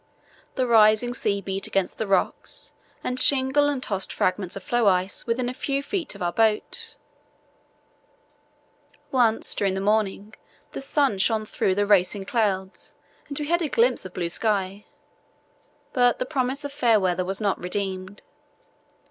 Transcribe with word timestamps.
The 0.55 0.65
rising 0.65 1.13
sea 1.13 1.41
beat 1.41 1.67
against 1.67 1.99
the 1.99 2.07
rocks 2.07 2.73
and 3.03 3.19
shingle 3.19 3.69
and 3.69 3.83
tossed 3.83 4.11
fragments 4.11 4.55
of 4.55 4.63
floe 4.63 4.87
ice 4.87 5.27
within 5.27 5.47
a 5.47 5.53
few 5.53 5.83
feet 5.83 6.15
of 6.15 6.23
our 6.23 6.31
boats. 6.31 6.95
Once 9.11 9.53
during 9.53 9.75
the 9.75 9.79
morning 9.79 10.33
the 10.71 10.81
sun 10.81 11.19
shone 11.19 11.45
through 11.45 11.75
the 11.75 11.85
racing 11.85 12.25
clouds 12.25 12.95
and 13.29 13.37
we 13.37 13.45
had 13.49 13.61
a 13.61 13.69
glimpse 13.69 14.03
of 14.03 14.15
blue 14.15 14.29
sky; 14.29 14.85
but 15.93 16.17
the 16.17 16.25
promise 16.25 16.65
of 16.65 16.73
fair 16.73 16.99
weather 16.99 17.23
was 17.23 17.39
not 17.39 17.59
redeemed. 17.61 18.23